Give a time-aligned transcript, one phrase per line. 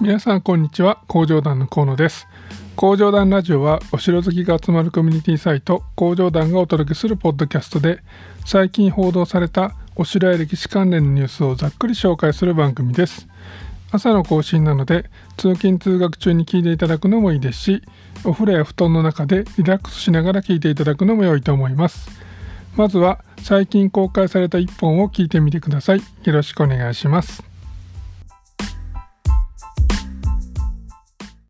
[0.00, 0.98] 皆さんこんにちは。
[1.06, 2.26] 工場団の河野です。
[2.74, 8.02] 工場団ラジオはお城好きが集まるコミュニティサイト工場団がお届けするポッドキャストで
[8.44, 13.28] 最近報道されたお城や歴史関連のニュースをざっくり紹介する番組です。
[13.92, 17.82] 朝の更新なので通勤通学中に聞いていただくのもいいですし
[18.24, 22.10] お風呂や布団の中でリラックスしながら聞いていただくのも良いと思います。
[22.74, 26.00] まずは最近公開された1本を聞いてみてください。
[26.24, 27.53] よろしくお願いします。